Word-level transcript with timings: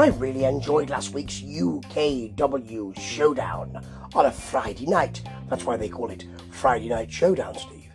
I 0.00 0.06
really 0.06 0.44
enjoyed 0.44 0.88
last 0.88 1.12
week's 1.12 1.42
UKW 1.42 2.98
Showdown 2.98 3.84
on 4.14 4.24
a 4.24 4.30
Friday 4.30 4.86
night. 4.86 5.20
That's 5.50 5.66
why 5.66 5.76
they 5.76 5.90
call 5.90 6.10
it 6.10 6.24
Friday 6.50 6.88
Night 6.88 7.12
Showdown, 7.12 7.54
Steve. 7.54 7.92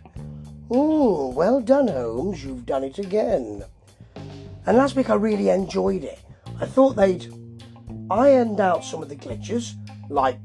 Oh, 0.70 1.30
well 1.30 1.60
done, 1.60 1.88
Holmes. 1.88 2.44
You've 2.44 2.64
done 2.64 2.84
it 2.84 3.00
again. 3.00 3.64
And 4.66 4.76
last 4.76 4.94
week 4.94 5.10
I 5.10 5.14
really 5.14 5.48
enjoyed 5.48 6.04
it. 6.04 6.20
I 6.60 6.66
thought 6.66 6.94
they'd 6.94 7.26
ironed 8.08 8.60
out 8.60 8.84
some 8.84 9.02
of 9.02 9.08
the 9.08 9.16
glitches, 9.16 9.72
like 10.08 10.38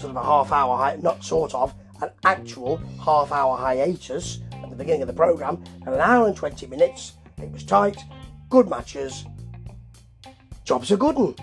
sort 0.00 0.10
of 0.10 0.16
a 0.16 0.24
half 0.24 0.50
hour, 0.50 0.76
hi- 0.76 0.98
not 1.00 1.22
sort 1.22 1.54
of, 1.54 1.76
an 2.02 2.10
actual 2.24 2.78
half 3.00 3.30
hour 3.30 3.56
hiatus 3.56 4.40
at 4.52 4.68
the 4.68 4.74
beginning 4.74 5.02
of 5.02 5.06
the 5.06 5.14
programme, 5.14 5.62
an 5.86 5.94
hour 5.94 6.26
and 6.26 6.34
20 6.34 6.66
minutes. 6.66 7.12
It 7.40 7.52
was 7.52 7.62
tight, 7.62 8.02
good 8.48 8.68
matches, 8.68 9.26
job's 10.68 10.90
a 10.90 10.98
good. 10.98 11.40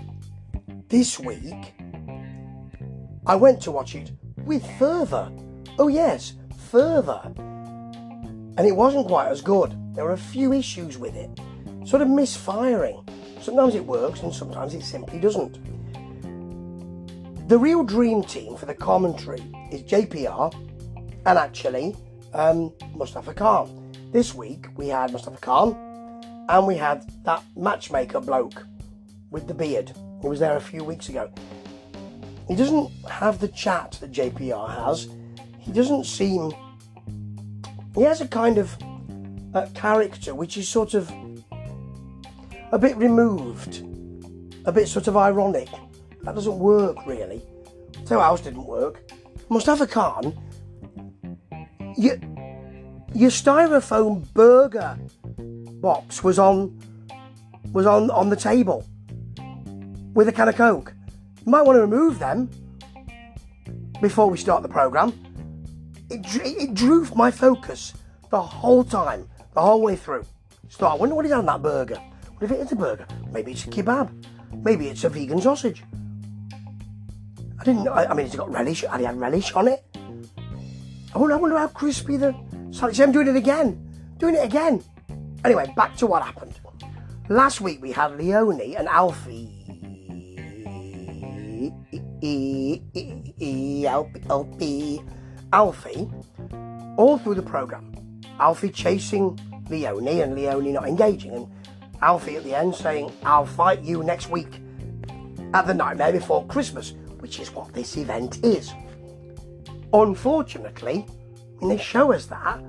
This 0.88 1.20
week, 1.20 1.73
I 3.25 3.35
went 3.35 3.59
to 3.63 3.71
watch 3.71 3.95
it 3.95 4.11
with 4.45 4.63
Further. 4.77 5.31
Oh, 5.79 5.88
yes, 5.88 6.34
Further. 6.70 7.20
And 7.35 8.59
it 8.59 8.75
wasn't 8.75 9.07
quite 9.07 9.29
as 9.29 9.41
good. 9.41 9.75
There 9.95 10.03
were 10.03 10.11
a 10.11 10.27
few 10.34 10.53
issues 10.53 10.99
with 10.99 11.15
it, 11.15 11.31
sort 11.88 12.03
of 12.03 12.07
misfiring. 12.07 13.03
Sometimes 13.41 13.73
it 13.73 13.84
works 13.84 14.21
and 14.21 14.31
sometimes 14.31 14.75
it 14.75 14.84
simply 14.84 15.17
doesn't. 15.17 15.57
The 17.49 17.57
real 17.57 17.84
dream 17.84 18.21
team 18.21 18.55
for 18.55 18.67
the 18.67 18.76
commentary 18.76 19.41
is 19.71 19.81
JPR 19.81 20.53
and 21.26 21.39
actually 21.39 21.95
um, 22.35 22.71
Mustafa 22.93 23.34
Khan. 23.34 23.91
This 24.12 24.35
week 24.35 24.67
we 24.77 24.89
had 24.89 25.12
Mustafa 25.12 25.37
Khan 25.37 25.76
and 26.48 26.67
we 26.67 26.76
had 26.76 27.09
that 27.23 27.43
matchmaker 27.55 28.20
bloke 28.20 28.62
with 29.31 29.48
the 29.48 29.54
beard 29.54 29.91
who 30.21 30.29
was 30.29 30.40
there 30.40 30.55
a 30.55 30.62
few 30.62 30.84
weeks 30.84 31.09
ago. 31.09 31.31
He 32.48 32.55
doesn't 32.55 32.91
have 33.09 33.40
the 33.40 33.48
chat 33.48 33.98
that 34.01 34.12
JPR 34.12 34.85
has. 34.85 35.09
He 35.59 35.71
doesn't 35.71 36.05
seem. 36.05 36.51
He 37.95 38.04
has 38.04 38.21
a 38.21 38.27
kind 38.27 38.57
of 38.57 38.77
uh, 39.54 39.67
character 39.73 40.35
which 40.35 40.57
is 40.57 40.70
sort 40.70 40.93
of 40.93 41.12
a 42.71 42.77
bit 42.77 42.95
removed, 42.98 43.84
a 44.65 44.71
bit 44.71 44.87
sort 44.87 45.07
of 45.07 45.17
ironic. 45.17 45.70
That 46.23 46.35
doesn't 46.35 46.60
work 46.60 47.05
really. 47.05 47.41
So 48.05 48.20
ours 48.20 48.41
didn't 48.41 48.65
work. 48.65 49.12
Mustafa 49.49 49.87
Khan, 49.87 50.37
your, 51.98 52.17
your 53.13 53.29
styrofoam 53.29 54.32
burger 54.34 54.98
box 55.82 56.23
was 56.23 56.37
on 56.37 56.79
was 57.71 57.85
on, 57.85 58.10
on 58.12 58.29
the 58.29 58.35
table 58.35 58.85
with 60.16 60.27
a 60.27 60.32
can 60.32 60.49
of 60.49 60.55
Coke. 60.55 60.94
You 61.46 61.52
might 61.52 61.62
want 61.62 61.77
to 61.77 61.82
remove 61.82 62.18
them 62.18 62.49
before 64.02 64.28
we 64.28 64.38
start 64.38 64.63
the 64.63 64.69
programme. 64.69 65.13
It, 66.09 66.25
it 66.44 66.74
drew 66.74 67.06
my 67.16 67.30
focus 67.30 67.94
the 68.31 68.41
whole 68.41 68.84
time, 68.84 69.30
the 69.53 69.62
whole 69.62 69.81
way 69.81 69.96
through. 69.96 70.25
So 70.69 70.88
I 70.88 70.96
wonder 70.96 71.13
what 71.13 71.25
is 71.25 71.31
on 71.31 71.46
that 71.46 71.62
burger. 71.62 71.96
What 71.96 72.44
if 72.44 72.52
it 72.52 72.59
is 72.59 72.72
a 72.72 72.75
burger? 72.75 73.06
Maybe 73.31 73.52
it's 73.52 73.66
a 73.66 73.68
kebab. 73.68 74.12
Maybe 74.63 74.88
it's 74.88 75.03
a 75.03 75.09
vegan 75.09 75.41
sausage. 75.41 75.84
I 77.59 77.63
didn't. 77.63 77.88
I, 77.88 78.06
I 78.06 78.13
mean, 78.13 78.25
it's 78.25 78.35
got 78.35 78.52
relish. 78.52 78.81
Had 78.81 79.00
he 79.00 79.06
had 79.06 79.19
relish 79.19 79.52
on 79.53 79.68
it? 79.68 79.84
Wonder, 81.13 81.35
I 81.35 81.38
wonder 81.38 81.57
how 81.57 81.68
crispy 81.68 82.18
the. 82.18 82.34
See, 82.72 83.03
I'm 83.03 83.12
doing 83.12 83.28
it 83.28 83.35
again. 83.35 84.16
Doing 84.18 84.35
it 84.35 84.44
again. 84.44 84.84
Anyway, 85.44 85.72
back 85.75 85.96
to 85.97 86.07
what 86.07 86.24
happened. 86.24 86.59
Last 87.29 87.62
week 87.62 87.81
we 87.81 87.91
had 87.91 88.18
Leone 88.18 88.62
and 88.75 88.88
Alfie. 88.88 89.65
Alfie, 94.30 95.02
Alfie, 95.53 96.09
all 96.97 97.18
through 97.18 97.36
the 97.36 97.41
programme. 97.41 97.94
Alfie 98.40 98.69
chasing 98.69 99.40
Leone 99.69 100.08
and 100.08 100.36
Leone 100.36 100.74
not 100.74 100.88
engaging, 100.88 101.31
and 101.31 101.47
Alfie 102.02 102.38
at 102.38 102.44
the 102.44 102.56
end 102.56 102.75
saying, 102.75 103.12
I'll 103.24 103.46
fight 103.46 103.81
you 103.81 104.03
next 104.03 104.30
week 104.30 104.62
at 105.53 105.68
the 105.68 105.74
Nightmare 105.74 106.12
Before 106.12 106.46
Christmas, 106.47 106.94
which 107.19 107.40
is 107.40 107.52
what 107.52 107.74
this 107.74 107.97
event 107.97 108.44
is. 108.44 108.74
Unfortunately, 109.94 111.06
they 111.62 111.78
show 111.78 112.12
us 112.12 112.25
that, 112.25 112.62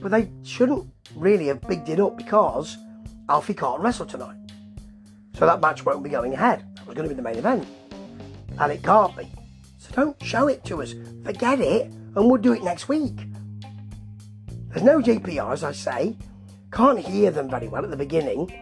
but 0.00 0.10
they 0.10 0.30
shouldn't 0.44 0.88
really 1.16 1.46
have 1.48 1.60
bigged 1.62 1.88
it 1.88 1.98
up 1.98 2.16
because 2.16 2.76
Alfie 3.28 3.54
can't 3.54 3.80
wrestle 3.80 4.06
tonight. 4.06 4.36
So 5.34 5.46
that 5.46 5.60
match 5.60 5.84
won't 5.84 6.02
be 6.02 6.10
going 6.10 6.34
ahead. 6.34 6.64
That 6.76 6.86
was 6.86 6.94
going 6.94 7.08
to 7.08 7.14
be 7.14 7.16
the 7.16 7.22
main 7.22 7.36
event. 7.36 7.66
And 8.58 8.72
it 8.72 8.82
can't 8.82 9.16
be. 9.16 9.30
So 9.78 9.92
don't 9.94 10.22
show 10.22 10.48
it 10.48 10.64
to 10.64 10.82
us. 10.82 10.94
Forget 11.24 11.60
it, 11.60 11.90
and 11.90 12.16
we'll 12.16 12.40
do 12.40 12.52
it 12.52 12.62
next 12.62 12.88
week. 12.88 13.16
There's 14.68 14.82
no 14.82 15.00
JPR, 15.00 15.52
as 15.52 15.64
I 15.64 15.72
say. 15.72 16.16
Can't 16.72 16.98
hear 16.98 17.30
them 17.30 17.48
very 17.48 17.68
well 17.68 17.84
at 17.84 17.90
the 17.90 17.96
beginning. 17.96 18.52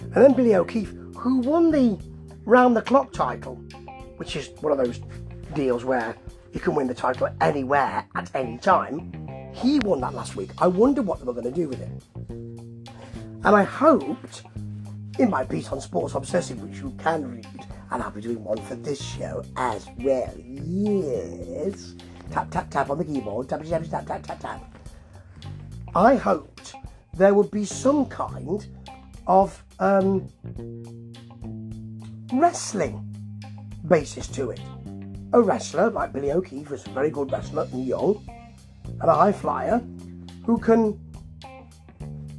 And 0.00 0.14
then 0.14 0.32
Billy 0.32 0.54
O'Keefe, 0.54 0.92
who 1.16 1.38
won 1.38 1.70
the 1.70 1.98
round 2.44 2.76
the 2.76 2.82
clock 2.82 3.12
title, 3.12 3.56
which 4.16 4.34
is 4.36 4.50
one 4.60 4.72
of 4.72 4.78
those 4.78 5.00
deals 5.54 5.84
where 5.84 6.16
you 6.52 6.60
can 6.60 6.74
win 6.74 6.86
the 6.86 6.94
title 6.94 7.28
anywhere 7.40 8.04
at 8.14 8.34
any 8.34 8.58
time. 8.58 9.12
He 9.54 9.78
won 9.80 10.00
that 10.00 10.14
last 10.14 10.34
week. 10.34 10.50
I 10.58 10.66
wonder 10.66 11.02
what 11.02 11.18
they 11.18 11.24
were 11.24 11.32
going 11.32 11.44
to 11.44 11.50
do 11.52 11.68
with 11.68 11.80
it. 11.80 12.02
And 13.44 13.56
I 13.56 13.62
hoped 13.62 14.42
in 15.18 15.30
my 15.30 15.44
piece 15.44 15.68
on 15.68 15.80
Sports 15.80 16.14
Obsessive, 16.14 16.60
which 16.62 16.78
you 16.78 16.90
can 16.98 17.30
read, 17.30 17.66
and 17.92 18.02
I'll 18.02 18.10
be 18.10 18.22
doing 18.22 18.42
one 18.42 18.58
for 18.62 18.74
this 18.74 19.02
show 19.02 19.44
as 19.56 19.86
well. 19.98 20.34
Yes. 20.38 21.94
Tap, 22.30 22.50
tap, 22.50 22.70
tap 22.70 22.88
on 22.88 22.96
the 22.96 23.04
keyboard. 23.04 23.50
Tap, 23.50 23.62
tap, 23.64 23.84
tap, 23.88 24.06
tap, 24.06 24.22
tap, 24.22 24.40
tap. 24.40 24.78
I 25.94 26.14
hoped 26.14 26.74
there 27.18 27.34
would 27.34 27.50
be 27.50 27.66
some 27.66 28.06
kind 28.06 28.66
of 29.26 29.62
um, 29.78 30.26
wrestling 32.32 33.14
basis 33.86 34.26
to 34.28 34.50
it. 34.50 34.60
A 35.34 35.42
wrestler 35.42 35.90
like 35.90 36.14
Billy 36.14 36.32
O'Keefe 36.32 36.72
is 36.72 36.86
a 36.86 36.90
very 36.90 37.10
good 37.10 37.30
wrestler 37.30 37.68
and 37.72 37.86
young, 37.86 38.26
and 38.86 39.10
a 39.10 39.14
high 39.14 39.32
flyer 39.32 39.82
who 40.46 40.58
can 40.58 40.98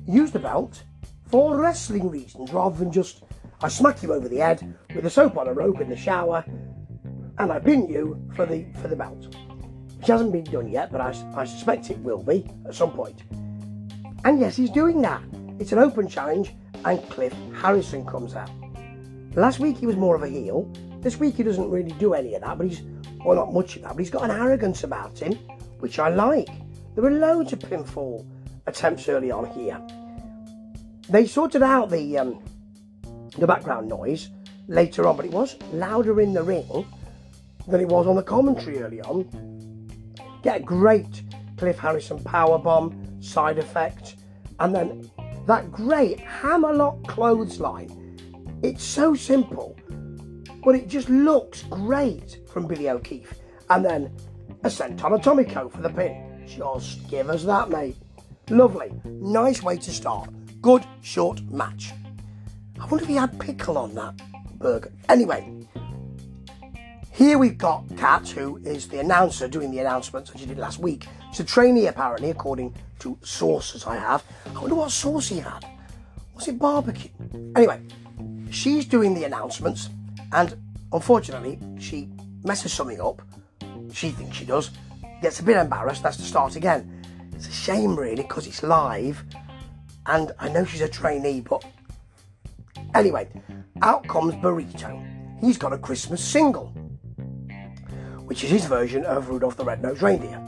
use 0.08 0.32
the 0.32 0.40
belt 0.40 0.84
for 1.28 1.58
wrestling 1.58 2.10
reasons 2.10 2.52
rather 2.52 2.78
than 2.78 2.92
just 2.92 3.24
I 3.64 3.70
smack 3.70 4.04
you 4.04 4.12
over 4.12 4.28
the 4.28 4.40
head 4.40 4.76
with 4.94 5.06
a 5.06 5.10
soap 5.10 5.38
on 5.38 5.48
a 5.48 5.54
rope 5.54 5.80
in 5.80 5.88
the 5.88 5.96
shower 5.96 6.44
and 7.38 7.50
I 7.50 7.60
pin 7.60 7.88
you 7.88 8.22
for 8.36 8.46
the 8.46 8.66
for 8.82 8.90
the 8.90 8.96
belt. 8.98 9.34
Which 9.98 10.08
hasn't 10.08 10.34
been 10.34 10.44
done 10.44 10.68
yet, 10.68 10.92
but 10.92 11.00
I, 11.00 11.16
I 11.34 11.46
suspect 11.46 11.90
it 11.90 11.98
will 12.00 12.22
be 12.22 12.46
at 12.68 12.76
some 12.76 12.92
point. 12.92 13.24
And 14.26 14.42
yes, 14.42 14.58
he's 14.58 14.70
doing 14.70 15.02
that. 15.04 15.22
It's 15.60 15.72
an 15.72 15.80
open 15.80 16.10
challenge, 16.10 16.54
and 16.84 17.02
Cliff 17.10 17.34
Harrison 17.56 18.06
comes 18.06 18.36
out. 18.36 18.52
Last 19.36 19.60
week 19.60 19.78
he 19.78 19.88
was 19.88 19.96
more 19.96 20.18
of 20.18 20.24
a 20.24 20.28
heel. 20.28 20.70
This 21.00 21.18
week 21.18 21.36
he 21.36 21.44
doesn't 21.44 21.70
really 21.70 21.92
do 21.92 22.14
any 22.14 22.36
of 22.36 22.42
that, 22.42 22.58
but 22.58 22.68
he's, 22.68 22.82
well, 23.24 23.38
not 23.38 23.54
much 23.54 23.78
of 23.78 23.84
that, 23.84 23.92
but 23.92 24.00
he's 24.00 24.10
got 24.10 24.24
an 24.24 24.32
arrogance 24.32 24.84
about 24.84 25.18
him, 25.18 25.36
which 25.80 26.00
I 26.00 26.10
like. 26.10 26.50
There 26.96 27.04
were 27.04 27.12
loads 27.12 27.54
of 27.54 27.60
pinfall 27.60 28.26
attempts 28.68 29.08
early 29.08 29.32
on 29.32 29.46
here. 29.52 29.80
They 31.08 31.28
sorted 31.28 31.64
out 31.64 31.90
the 31.90 32.18
um, 32.18 32.44
the 33.38 33.48
background 33.48 33.88
noise 33.88 34.30
later 34.68 35.08
on, 35.08 35.16
but 35.16 35.26
it 35.26 35.32
was 35.32 35.58
louder 35.72 36.22
in 36.22 36.34
the 36.34 36.44
ring 36.44 36.86
than 37.68 37.82
it 37.82 37.88
was 37.88 38.08
on 38.08 38.16
the 38.16 38.24
commentary 38.24 38.82
early 38.82 39.02
on. 39.02 39.28
Get 40.42 40.58
a 40.62 40.64
great 40.64 41.24
Cliff 41.58 41.78
Harrison 41.78 42.22
power 42.24 42.58
bomb 42.58 43.22
side 43.22 43.58
effect, 43.58 44.16
and 44.60 44.76
then 44.76 45.10
that 45.48 45.72
great 45.72 46.20
hammerlock 46.20 47.08
clothesline. 47.08 48.18
It's 48.62 48.84
so 48.84 49.16
simple, 49.16 49.76
but 50.64 50.76
it 50.76 50.88
just 50.88 51.10
looks 51.10 51.64
great 51.64 52.40
from 52.52 52.68
Billy 52.68 52.90
O'Keefe. 52.90 53.34
And 53.70 53.84
then 53.84 54.16
a 54.64 54.68
Senton 54.68 54.98
Atomico 54.98 55.72
for 55.72 55.82
the 55.82 55.90
pin. 55.90 56.46
Just 56.46 57.10
give 57.10 57.30
us 57.30 57.44
that, 57.44 57.70
mate. 57.70 57.98
Lovely. 58.50 58.92
Nice 59.06 59.64
way 59.64 59.78
to 59.78 59.92
start. 59.92 60.30
Good 60.62 60.86
short 61.02 61.42
match. 61.50 61.94
I 62.80 62.86
wonder 62.86 63.04
if 63.04 63.08
he 63.08 63.16
had 63.16 63.40
pickle 63.40 63.78
on 63.78 63.94
that 63.96 64.14
burger. 64.60 64.92
Anyway, 65.10 65.68
here 67.12 67.38
we've 67.38 67.58
got 67.58 67.86
Kat, 67.98 68.28
who 68.30 68.58
is 68.66 68.88
the 68.88 69.00
announcer 69.00 69.48
doing 69.48 69.72
the 69.72 69.80
announcements 69.80 70.32
as 70.32 70.42
she 70.42 70.48
did 70.48 70.58
last 70.58 70.80
week. 70.80 71.08
It's 71.30 71.40
a 71.40 71.44
trainee, 71.44 71.88
apparently, 71.88 72.32
according 72.32 72.74
to 73.00 73.18
sources 73.22 73.86
I 73.86 73.98
have. 73.98 74.24
I 74.56 74.60
wonder 74.60 74.76
what 74.76 74.92
sauce 74.92 75.28
he 75.28 75.40
had. 75.40 75.66
Was 76.36 76.48
it 76.48 76.58
barbecue? 76.58 77.12
Anyway, 77.56 77.82
she's 78.50 78.86
doing 78.86 79.14
the 79.14 79.26
announcements, 79.26 79.90
and 80.32 80.58
unfortunately, 80.92 81.60
she 81.80 82.10
messes 82.44 82.74
something 82.74 83.00
up. 83.00 83.22
She 83.94 84.10
thinks 84.10 84.38
she 84.38 84.46
does. 84.46 84.72
Gets 85.22 85.40
a 85.40 85.44
bit 85.44 85.58
embarrassed, 85.58 86.02
has 86.04 86.18
to 86.18 86.24
start 86.24 86.56
again. 86.56 87.04
It's 87.34 87.48
a 87.48 87.52
shame, 87.52 87.96
really, 87.96 88.24
because 88.24 88.48
it's 88.48 88.64
live, 88.64 89.24
and 90.08 90.32
I 90.40 90.50
know 90.50 90.66
she's 90.66 90.82
a 90.82 90.90
trainee, 90.90 91.42
but 91.42 91.64
anyway, 92.94 93.28
out 93.82 94.08
comes 94.08 94.34
Burrito. 94.36 95.40
He's 95.40 95.58
got 95.58 95.74
a 95.74 95.78
Christmas 95.78 96.24
single, 96.24 96.68
which 98.26 98.44
is 98.44 98.50
his 98.50 98.66
version 98.66 99.04
of 99.06 99.30
Rudolph 99.30 99.58
the 99.58 99.66
Red-Nosed 99.66 100.02
Reindeer. 100.02 100.42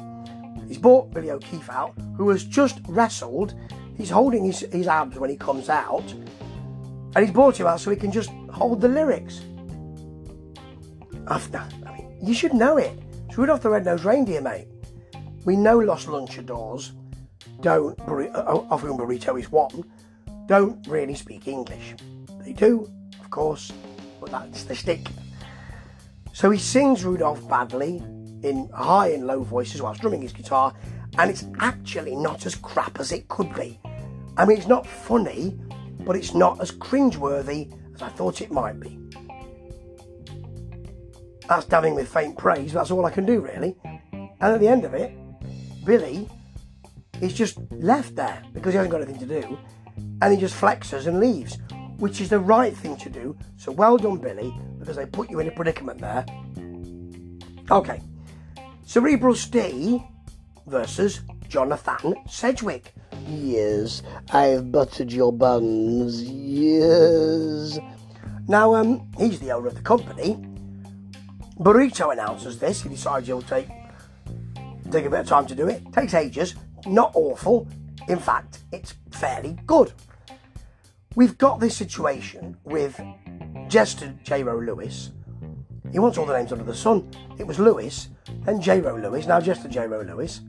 He's 0.67 0.77
brought 0.77 1.13
Billy 1.13 1.31
O'Keefe 1.31 1.69
out, 1.69 1.93
who 2.17 2.29
has 2.29 2.43
just 2.43 2.79
wrestled. 2.87 3.53
He's 3.97 4.09
holding 4.09 4.45
his, 4.45 4.61
his 4.71 4.87
abs 4.87 5.17
when 5.17 5.29
he 5.29 5.37
comes 5.37 5.69
out, 5.69 6.09
and 6.11 7.17
he's 7.17 7.31
brought 7.31 7.59
him 7.59 7.67
out 7.67 7.79
so 7.79 7.91
he 7.91 7.97
can 7.97 8.11
just 8.11 8.29
hold 8.51 8.81
the 8.81 8.89
lyrics. 8.89 9.41
After, 11.27 11.57
I 11.85 11.91
mean, 11.91 12.17
you 12.21 12.33
should 12.33 12.53
know 12.53 12.77
it. 12.77 12.97
It's 13.27 13.37
Rudolph 13.37 13.61
the 13.61 13.69
Red-Nosed 13.69 14.05
Reindeer, 14.05 14.41
mate. 14.41 14.67
We 15.43 15.55
know 15.55 15.77
Los 15.77 16.05
Lunchadors 16.05 16.91
don't, 17.61 17.99
uh, 17.99 18.65
of 18.69 18.81
whom 18.81 18.97
Burrito 18.97 19.39
is 19.39 19.51
one, 19.51 19.83
don't 20.47 20.85
really 20.87 21.15
speak 21.15 21.47
English. 21.47 21.95
They 22.45 22.53
do, 22.53 22.87
of 23.19 23.31
course, 23.31 23.73
but 24.21 24.29
that's 24.29 24.63
the 24.63 24.75
stick. 24.75 25.07
So 26.31 26.51
he 26.51 26.59
sings 26.59 27.03
Rudolph 27.03 27.47
badly 27.49 28.03
in 28.43 28.69
high 28.71 29.09
and 29.09 29.25
low 29.25 29.41
voices 29.41 29.81
while 29.81 29.95
strumming 29.95 30.21
his 30.21 30.31
guitar, 30.31 30.73
and 31.17 31.31
it's 31.31 31.45
actually 31.59 32.15
not 32.15 32.45
as 32.45 32.53
crap 32.53 32.99
as 32.99 33.11
it 33.11 33.27
could 33.29 33.53
be. 33.55 33.79
I 34.37 34.45
mean, 34.45 34.57
it's 34.57 34.67
not 34.67 34.85
funny, 34.85 35.59
but 36.01 36.15
it's 36.15 36.35
not 36.35 36.61
as 36.61 36.71
cringeworthy 36.71 37.73
as 37.95 38.03
I 38.03 38.09
thought 38.09 38.41
it 38.41 38.51
might 38.51 38.79
be. 38.79 38.99
That's 41.49 41.65
damning 41.65 41.95
with 41.95 42.07
faint 42.07 42.37
praise, 42.37 42.73
that's 42.73 42.91
all 42.91 43.05
I 43.05 43.11
can 43.11 43.25
do, 43.25 43.39
really. 43.39 43.75
And 44.13 44.29
at 44.41 44.59
the 44.59 44.67
end 44.67 44.85
of 44.85 44.93
it, 44.93 45.13
Billy 45.83 46.29
is 47.21 47.33
just 47.33 47.57
left 47.71 48.15
there 48.15 48.43
because 48.53 48.73
he 48.73 48.77
hasn't 48.77 48.91
got 48.91 49.01
anything 49.01 49.27
to 49.27 49.41
do, 49.41 49.57
and 50.21 50.33
he 50.33 50.39
just 50.39 50.59
flexes 50.59 51.07
and 51.07 51.19
leaves, 51.19 51.57
which 51.97 52.21
is 52.21 52.29
the 52.29 52.39
right 52.39 52.75
thing 52.75 52.97
to 52.97 53.09
do. 53.09 53.37
So 53.57 53.71
well 53.71 53.97
done, 53.97 54.17
Billy, 54.17 54.53
because 54.79 54.95
they 54.95 55.05
put 55.05 55.29
you 55.29 55.39
in 55.39 55.47
a 55.47 55.51
predicament 55.51 55.99
there. 55.99 56.25
Okay, 57.71 58.01
Cerebral 58.85 59.35
Steve 59.35 60.01
versus 60.67 61.21
Jonathan 61.47 62.15
Sedgwick. 62.29 62.93
Yes, 63.27 64.03
I've 64.31 64.71
buttered 64.71 65.11
your 65.11 65.33
buns. 65.33 66.23
Yes. 66.23 67.79
Now, 68.47 68.75
um, 68.75 69.09
he's 69.17 69.39
the 69.39 69.51
owner 69.51 69.67
of 69.67 69.75
the 69.75 69.81
company. 69.81 70.37
Burrito 71.59 72.11
announces 72.11 72.59
this. 72.59 72.81
He 72.81 72.89
decides 72.89 73.27
he'll 73.27 73.41
take 73.41 73.67
take 74.91 75.05
a 75.05 75.09
bit 75.09 75.21
of 75.21 75.27
time 75.27 75.47
to 75.47 75.55
do 75.55 75.67
it. 75.67 75.91
Takes 75.93 76.13
ages. 76.13 76.55
Not 76.85 77.11
awful. 77.15 77.67
In 78.07 78.19
fact, 78.19 78.59
it's 78.71 78.93
fairly 79.11 79.57
good. 79.65 79.91
We've 81.15 81.37
got 81.37 81.61
this 81.61 81.77
situation 81.77 82.57
with 82.65 82.99
Jester 83.69 84.13
J. 84.25 84.43
Lewis. 84.43 85.11
He 85.93 85.97
wants 85.97 86.17
all 86.17 86.25
the 86.25 86.37
names 86.37 86.51
under 86.51 86.65
the 86.65 86.75
sun. 86.75 87.09
It 87.39 87.47
was 87.47 87.57
Lewis, 87.57 88.09
then 88.43 88.59
J. 88.59 88.81
Lewis, 88.81 89.25
now 89.25 89.39
Jester 89.39 89.69
J. 89.69 89.87
Lewis. 89.87 90.41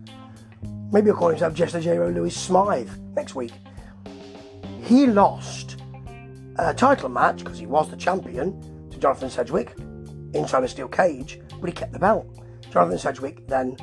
Maybe 0.91 1.07
he'll 1.07 1.15
call 1.15 1.29
himself 1.29 1.55
Jester 1.55 1.81
J. 1.81 1.97
Lewis 1.97 2.37
Smythe 2.37 2.91
next 3.15 3.37
week. 3.37 3.53
He 4.83 5.07
lost 5.07 5.77
a 6.57 6.75
title 6.75 7.11
match 7.11 7.45
because 7.45 7.61
he 7.61 7.67
was 7.67 7.89
the 7.89 7.97
champion 7.97 8.89
to 8.91 8.99
Jonathan 8.99 9.31
Sedgwick 9.31 9.77
inside 10.35 10.65
a 10.65 10.69
steel 10.69 10.89
cage, 10.89 11.41
but 11.61 11.69
he 11.69 11.73
kept 11.73 11.93
the 11.93 12.01
belt. 12.01 12.27
Jonathan 12.73 12.99
Sedgwick 12.99 13.47
then, 13.47 13.77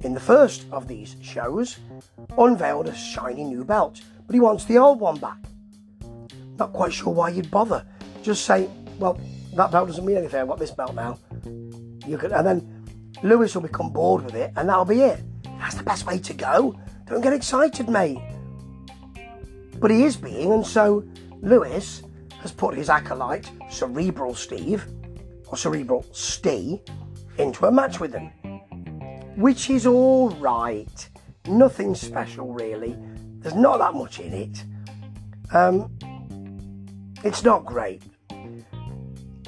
in 0.00 0.14
the 0.14 0.20
first 0.20 0.64
of 0.72 0.88
these 0.88 1.14
shows, 1.20 1.76
unveiled 2.38 2.88
a 2.88 2.94
shiny 2.94 3.44
new 3.44 3.64
belt, 3.64 4.00
but 4.26 4.32
he 4.32 4.40
wants 4.40 4.64
the 4.64 4.78
old 4.78 4.98
one 4.98 5.18
back. 5.18 5.36
Not 6.62 6.72
quite 6.72 6.92
sure 6.92 7.12
why 7.12 7.30
you'd 7.30 7.50
bother. 7.50 7.84
Just 8.22 8.44
say, 8.44 8.70
well, 9.00 9.18
that 9.54 9.72
belt 9.72 9.88
doesn't 9.88 10.04
mean 10.04 10.16
anything. 10.16 10.40
I've 10.40 10.46
got 10.46 10.60
this 10.60 10.70
belt 10.70 10.94
now. 10.94 11.18
You 12.06 12.16
could, 12.16 12.30
and 12.30 12.46
then 12.46 12.84
Lewis 13.24 13.52
will 13.56 13.62
become 13.62 13.90
bored 13.90 14.24
with 14.24 14.36
it, 14.36 14.52
and 14.54 14.68
that'll 14.68 14.84
be 14.84 15.00
it. 15.00 15.20
That's 15.58 15.74
the 15.74 15.82
best 15.82 16.06
way 16.06 16.20
to 16.20 16.32
go. 16.32 16.78
Don't 17.08 17.20
get 17.20 17.32
excited, 17.32 17.88
mate. 17.88 18.20
But 19.80 19.90
he 19.90 20.04
is 20.04 20.16
being, 20.16 20.52
and 20.52 20.64
so 20.64 21.04
Lewis 21.40 22.04
has 22.38 22.52
put 22.52 22.76
his 22.76 22.88
acolyte, 22.88 23.50
Cerebral 23.68 24.36
Steve, 24.36 24.86
or 25.48 25.56
Cerebral 25.56 26.06
Steve, 26.12 26.78
into 27.38 27.66
a 27.66 27.72
match 27.72 27.98
with 27.98 28.14
him. 28.14 28.28
Which 29.34 29.68
is 29.68 29.84
all 29.84 30.30
right. 30.36 31.08
Nothing 31.48 31.96
special, 31.96 32.52
really. 32.52 32.96
There's 33.40 33.56
not 33.56 33.78
that 33.78 33.94
much 33.94 34.20
in 34.20 34.32
it. 34.32 34.64
Um, 35.52 35.90
it's 37.24 37.44
not 37.44 37.64
great. 37.64 38.02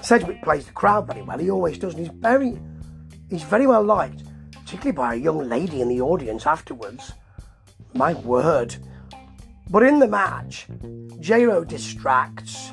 Sedgwick 0.02 0.42
plays 0.42 0.66
the 0.66 0.72
crowd 0.72 1.06
very 1.06 1.22
well. 1.22 1.38
He 1.38 1.50
always 1.50 1.78
does, 1.78 1.94
and 1.94 2.06
he's 2.06 2.14
very, 2.16 2.58
he's 3.30 3.42
very 3.42 3.66
well 3.66 3.82
liked, 3.82 4.22
particularly 4.52 4.92
by 4.92 5.14
a 5.14 5.18
young 5.18 5.48
lady 5.48 5.80
in 5.80 5.88
the 5.88 6.00
audience 6.00 6.46
afterwards. 6.46 7.12
My 7.94 8.12
word! 8.14 8.76
But 9.70 9.82
in 9.82 9.98
the 9.98 10.08
match, 10.08 10.66
J-Ro 11.20 11.64
distracts. 11.64 12.70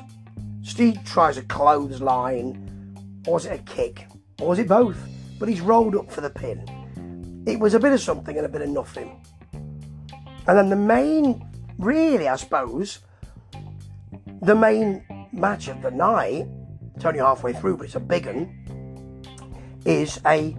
Steve 0.62 0.98
tries 1.04 1.38
a 1.38 1.42
clothesline, 1.42 2.94
or 3.26 3.34
was 3.34 3.46
it 3.46 3.52
a 3.58 3.62
kick, 3.62 4.06
or 4.40 4.48
was 4.48 4.58
it 4.58 4.68
both? 4.68 4.98
But 5.38 5.48
he's 5.48 5.60
rolled 5.60 5.96
up 5.96 6.10
for 6.10 6.20
the 6.20 6.30
pin. 6.30 7.44
It 7.46 7.58
was 7.58 7.74
a 7.74 7.80
bit 7.80 7.92
of 7.92 8.00
something 8.00 8.36
and 8.36 8.46
a 8.46 8.48
bit 8.48 8.62
of 8.62 8.68
nothing. 8.68 9.20
And 9.52 10.58
then 10.58 10.68
the 10.68 10.76
main, 10.76 11.44
really, 11.78 12.28
I 12.28 12.36
suppose, 12.36 12.98
the 14.42 14.54
main 14.54 15.04
match 15.32 15.68
of 15.68 15.80
the 15.82 15.90
night, 15.90 16.46
it's 16.96 17.04
only 17.04 17.20
halfway 17.20 17.52
through, 17.52 17.76
but 17.76 17.84
it's 17.86 17.94
a 17.94 18.00
big 18.00 18.26
one, 18.26 19.24
is 19.86 20.20
a 20.26 20.56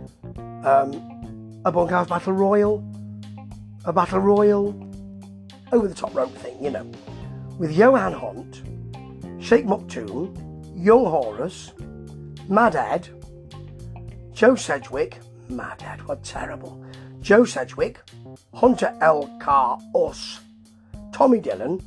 um, 0.64 1.62
a 1.66 1.72
bunkhouse 1.72 2.08
battle 2.08 2.34
royal, 2.34 2.84
a 3.86 3.92
battle 3.92 4.20
royal, 4.20 4.74
over 5.74 5.88
the 5.88 5.94
top 5.94 6.16
rope 6.16 6.34
thing, 6.38 6.64
you 6.64 6.72
know, 6.72 6.90
with 7.58 7.72
Johan 7.72 8.14
Hunt, 8.14 8.64
Sheikh 9.44 9.66
Maktoum, 9.66 10.34
Young 10.76 11.06
Horus, 11.06 11.74
Mad 12.48 12.76
Ed, 12.76 13.10
Joe 14.32 14.56
Sedgwick, 14.56 15.20
Mad 15.50 15.84
Ed, 15.84 16.02
what 16.08 16.24
terrible, 16.24 16.84
Joe 17.22 17.44
Sedgwick, 17.44 18.00
Hunter 18.54 18.98
L. 19.02 19.28
Car 19.40 19.78
Us, 19.94 20.40
Tommy 21.12 21.40
Dillon, 21.40 21.82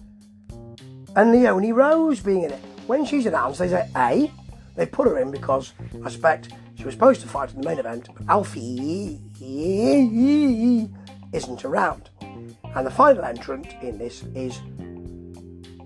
and 1.16 1.32
Leonie 1.32 1.72
Rose 1.72 2.20
being 2.20 2.44
in 2.44 2.52
it. 2.52 2.60
When 2.86 3.04
she's 3.04 3.26
announced, 3.26 3.58
they 3.58 3.68
say, 3.68 3.90
A, 3.96 4.30
they 4.76 4.86
put 4.86 5.08
her 5.08 5.18
in 5.18 5.30
because 5.30 5.72
I 6.04 6.10
suspect 6.10 6.50
she 6.76 6.84
was 6.84 6.94
supposed 6.94 7.22
to 7.22 7.26
fight 7.26 7.52
in 7.52 7.60
the 7.60 7.68
main 7.68 7.78
event, 7.78 8.08
but 8.14 8.28
Alfie 8.28 9.18
isn't 11.32 11.64
around. 11.64 12.10
And 12.20 12.86
the 12.86 12.90
final 12.90 13.24
entrant 13.24 13.66
in 13.82 13.98
this 13.98 14.22
is 14.34 14.58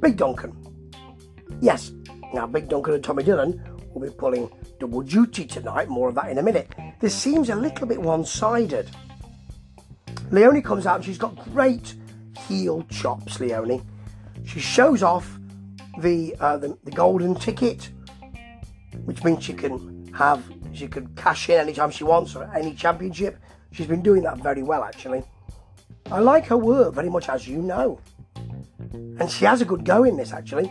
Big 0.01 0.17
Duncan. 0.17 0.57
Yes, 1.61 1.93
now 2.35 2.47
Big 2.47 2.69
Duncan 2.69 2.95
and 2.95 3.05
Tommy 3.05 3.23
Dillon 3.23 3.63
will 3.95 4.03
be 4.03 4.15
pulling 4.15 4.51
double 4.79 5.03
duty 5.03 5.45
tonight, 5.47 5.89
more 5.89 6.09
of 6.09 6.17
that 6.17 6.31
in 6.31 6.39
a 6.39 6.43
minute. 6.43 6.69
This 7.01 7.15
seems 7.15 7.51
a 7.51 7.55
little 7.55 7.87
bit 7.87 8.01
one 8.01 8.25
sided. 8.25 8.91
Leonie 10.31 10.63
comes 10.63 10.87
out 10.87 10.97
and 10.97 11.05
she's 11.05 11.19
got 11.19 11.37
great 11.53 11.95
heel 12.49 12.83
chops, 12.91 13.39
Leonie. 13.39 13.83
She 14.45 14.61
shows 14.61 15.03
off 15.03 15.39
the, 15.99 16.35
uh, 16.41 16.57
the, 16.57 16.77
the 16.85 16.91
golden 16.91 17.35
ticket, 17.35 17.91
which 19.05 19.23
means 19.25 19.45
she 19.45 19.53
can 19.53 20.13
have 20.13 20.43
she 20.73 20.87
can 20.87 21.07
cash 21.15 21.49
in 21.49 21.61
anytime 21.61 21.91
she 21.91 22.05
wants 22.05 22.35
or 22.37 22.45
any 22.55 22.75
championship. 22.75 23.39
She's 23.73 23.87
been 23.87 24.03
doing 24.03 24.23
that 24.23 24.39
very 24.39 24.63
well, 24.63 24.83
actually. 24.83 25.23
I 26.11 26.21
like 26.21 26.47
her 26.47 26.57
work 26.57 26.95
very 26.95 27.09
much, 27.09 27.29
as 27.29 27.47
you 27.47 27.59
know, 27.63 28.01
and 28.93 29.31
she 29.31 29.45
has 29.45 29.61
a 29.61 29.65
good 29.65 29.85
go 29.85 30.05
in 30.05 30.17
this, 30.17 30.33
actually. 30.33 30.71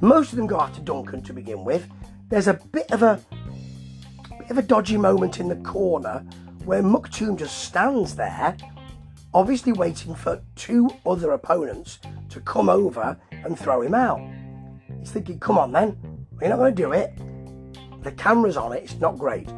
Most 0.00 0.32
of 0.32 0.36
them 0.36 0.46
go 0.46 0.60
after 0.60 0.80
Duncan 0.80 1.22
to 1.24 1.32
begin 1.32 1.64
with. 1.64 1.88
There's 2.28 2.48
a 2.48 2.54
bit 2.54 2.90
of 2.92 3.02
a 3.02 3.20
bit 4.38 4.50
of 4.50 4.58
a 4.58 4.62
dodgy 4.62 4.96
moment 4.96 5.40
in 5.40 5.48
the 5.48 5.56
corner 5.56 6.24
where 6.64 6.82
Maktoum 6.82 7.38
just 7.38 7.64
stands 7.64 8.14
there 8.14 8.56
obviously 9.34 9.72
waiting 9.72 10.14
for 10.14 10.42
two 10.56 10.88
other 11.06 11.32
opponents 11.32 11.98
to 12.30 12.40
come 12.40 12.68
over 12.68 13.16
and 13.30 13.58
throw 13.58 13.82
him 13.82 13.94
out. 13.94 14.20
He's 15.00 15.10
thinking, 15.10 15.38
come 15.38 15.58
on 15.58 15.72
then, 15.72 16.26
we're 16.40 16.48
not 16.48 16.56
going 16.56 16.74
to 16.74 16.82
do 16.82 16.92
it. 16.92 17.12
The 18.02 18.12
camera's 18.12 18.56
on 18.56 18.72
it, 18.72 18.84
it's 18.84 18.98
not 19.00 19.18
great. 19.18 19.48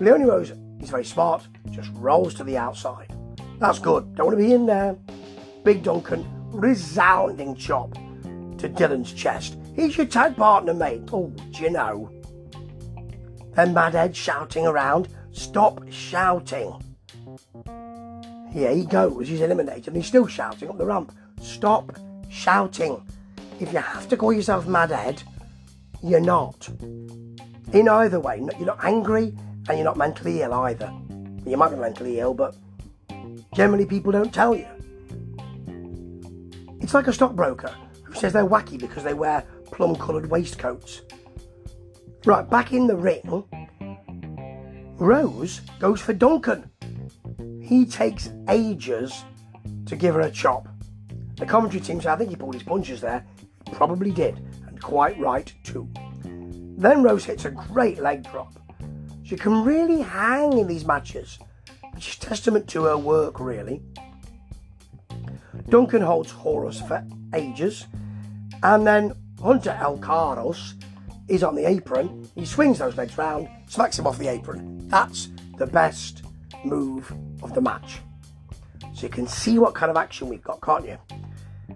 Leonie 0.00 0.24
Rose 0.24 0.52
is 0.80 0.90
very 0.90 1.04
smart, 1.04 1.46
just 1.70 1.90
rolls 1.94 2.34
to 2.34 2.44
the 2.44 2.56
outside. 2.56 3.14
That's 3.58 3.78
good, 3.78 4.14
don't 4.14 4.26
want 4.26 4.38
to 4.38 4.44
be 4.44 4.54
in 4.54 4.66
there. 4.66 4.96
Big 5.64 5.82
Duncan, 5.82 6.26
resounding 6.50 7.54
chop 7.54 7.92
to 7.92 8.68
Dylan's 8.68 9.12
chest. 9.12 9.58
He's 9.76 9.96
your 9.96 10.06
tag 10.06 10.36
partner, 10.36 10.74
mate. 10.74 11.02
Oh, 11.12 11.32
do 11.50 11.62
you 11.62 11.70
know? 11.70 12.10
Then 13.54 13.74
Mad 13.74 13.94
Ed 13.94 14.16
shouting 14.16 14.66
around, 14.66 15.08
stop 15.32 15.82
shouting. 15.90 16.82
Here 18.52 18.74
he 18.74 18.84
goes, 18.84 19.28
he's 19.28 19.40
eliminated, 19.40 19.88
and 19.88 19.96
he's 19.96 20.06
still 20.06 20.26
shouting 20.26 20.68
up 20.68 20.78
the 20.78 20.86
ramp. 20.86 21.12
Stop 21.40 21.96
shouting. 22.28 23.00
If 23.60 23.72
you 23.72 23.78
have 23.78 24.08
to 24.08 24.16
call 24.16 24.32
yourself 24.32 24.66
Mad 24.66 24.90
Ed, 24.92 25.22
you're 26.02 26.20
not. 26.20 26.68
In 27.72 27.88
either 27.88 28.18
way, 28.18 28.38
you're 28.38 28.66
not 28.66 28.82
angry 28.84 29.34
and 29.68 29.78
you're 29.78 29.84
not 29.84 29.96
mentally 29.96 30.42
ill 30.42 30.52
either. 30.54 30.92
You 31.46 31.56
might 31.56 31.70
be 31.70 31.76
mentally 31.76 32.18
ill, 32.18 32.34
but 32.34 32.56
generally 33.54 33.86
people 33.86 34.10
don't 34.12 34.32
tell 34.34 34.54
you. 34.54 34.66
It's 36.80 36.94
like 36.94 37.06
a 37.06 37.12
stockbroker 37.12 37.72
who 38.02 38.14
says 38.14 38.32
they're 38.32 38.46
wacky 38.46 38.78
because 38.80 39.04
they 39.04 39.14
wear 39.14 39.44
plum 39.66 39.94
coloured 39.94 40.30
waistcoats. 40.30 41.02
Right, 42.24 42.48
back 42.48 42.72
in 42.72 42.86
the 42.86 42.96
ring, 42.96 43.44
Rose 44.98 45.60
goes 45.78 46.00
for 46.00 46.12
Duncan. 46.12 46.70
He 47.70 47.86
takes 47.86 48.30
ages 48.48 49.24
to 49.86 49.94
give 49.94 50.16
her 50.16 50.22
a 50.22 50.30
chop. 50.30 50.66
The 51.36 51.46
commentary 51.46 51.80
team 51.80 52.00
said, 52.00 52.10
I 52.10 52.16
think 52.16 52.30
he 52.30 52.34
pulled 52.34 52.54
his 52.54 52.64
punches 52.64 53.00
there. 53.00 53.24
Probably 53.70 54.10
did, 54.10 54.44
and 54.66 54.82
quite 54.82 55.16
right 55.20 55.54
too. 55.62 55.88
Then 56.24 57.04
Rose 57.04 57.24
hits 57.24 57.44
a 57.44 57.52
great 57.52 58.00
leg 58.00 58.28
drop. 58.28 58.54
She 59.22 59.36
can 59.36 59.62
really 59.62 60.02
hang 60.02 60.58
in 60.58 60.66
these 60.66 60.84
matches. 60.84 61.38
It's 61.96 62.16
testament 62.16 62.66
to 62.70 62.86
her 62.86 62.98
work, 62.98 63.38
really. 63.38 63.82
Duncan 65.68 66.02
holds 66.02 66.32
Horus 66.32 66.80
for 66.80 67.06
ages, 67.34 67.86
and 68.64 68.84
then 68.84 69.14
Hunter 69.40 69.78
El 69.80 69.96
Carlos 69.98 70.74
is 71.28 71.44
on 71.44 71.54
the 71.54 71.68
apron. 71.68 72.28
He 72.34 72.44
swings 72.44 72.80
those 72.80 72.96
legs 72.96 73.16
round, 73.16 73.48
smacks 73.68 73.96
him 73.96 74.08
off 74.08 74.18
the 74.18 74.26
apron. 74.26 74.88
That's 74.88 75.28
the 75.56 75.66
best 75.66 76.24
move 76.64 77.12
of 77.42 77.54
the 77.54 77.60
match. 77.60 78.00
So 78.94 79.02
you 79.02 79.08
can 79.08 79.26
see 79.26 79.58
what 79.58 79.74
kind 79.74 79.90
of 79.90 79.96
action 79.96 80.28
we've 80.28 80.42
got, 80.42 80.60
can't 80.60 80.86
you? 80.86 80.98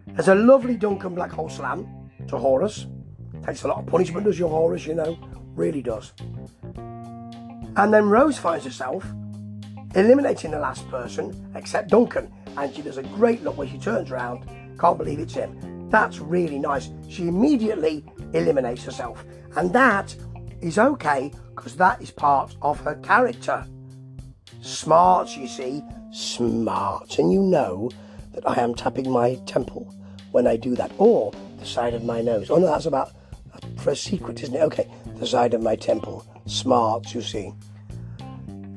There's 0.09 0.29
a 0.29 0.35
lovely 0.35 0.77
Duncan 0.77 1.15
Black 1.15 1.33
Hole 1.33 1.49
Slam 1.49 1.87
to 2.29 2.37
Horus. 2.37 2.87
Takes 3.45 3.65
a 3.65 3.69
lot 3.69 3.79
of 3.79 3.87
punishment, 3.87 4.27
does 4.27 4.39
your 4.39 4.49
Horus, 4.49 4.87
you 4.87 4.95
know. 4.95 5.19
Really 5.55 5.83
does. 5.83 6.13
And 7.77 7.93
then 7.93 8.09
Rose 8.09 8.39
finds 8.39 8.65
herself 8.65 9.05
eliminating 9.95 10.51
the 10.51 10.59
last 10.59 10.89
person 10.89 11.53
except 11.55 11.91
Duncan. 11.91 12.33
And 12.57 12.75
she 12.75 12.83
does 12.83 12.99
a 12.99 13.03
great 13.03 13.43
look 13.43 13.57
when 13.57 13.69
she 13.69 13.79
turns 13.79 14.11
around. 14.11 14.49
Can't 14.79 14.99
believe 14.99 15.19
it's 15.19 15.35
him. 15.35 15.89
That's 15.91 16.19
really 16.19 16.59
nice. 16.59 16.91
She 17.09 17.29
immediately 17.29 18.05
eliminates 18.33 18.85
herself. 18.85 19.25
And 19.57 19.73
that 19.73 20.15
is 20.61 20.79
okay 20.79 21.33
because 21.55 21.77
that 21.77 22.01
is 22.01 22.11
part 22.11 22.57
of 22.63 22.81
her 22.81 22.97
character. 22.97 23.67
Smart, 24.65 25.37
you 25.37 25.47
see. 25.47 25.83
Smart. 26.11 27.19
And 27.19 27.31
you 27.31 27.43
know 27.43 27.91
that 28.33 28.49
I 28.49 28.63
am 28.63 28.75
tapping 28.75 29.11
my 29.11 29.35
temple 29.47 29.95
when 30.33 30.47
I 30.47 30.57
do 30.57 30.75
that. 30.77 30.91
Or 30.97 31.33
the 31.59 31.67
side 31.67 31.93
of 31.93 32.03
my 32.03 32.23
nose. 32.23 32.51
Oh 32.51 32.57
no, 32.57 32.67
that's 32.67 32.87
about 32.87 33.13
for 33.77 33.91
a 33.91 33.97
secret, 33.97 34.43
isn't 34.43 34.55
it? 34.55 34.63
Okay, 34.63 34.91
the 35.17 35.27
side 35.27 35.53
of 35.53 35.63
my 35.63 35.77
temple. 35.77 36.27
Smart, 36.47 37.15
you 37.15 37.21
see. 37.21 37.53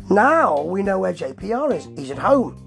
Now 0.09 0.61
we 0.61 0.83
know 0.83 0.99
where 0.99 1.13
JPR 1.13 1.73
is. 1.73 1.87
He's 1.97 2.11
at 2.11 2.17
home. 2.17 2.63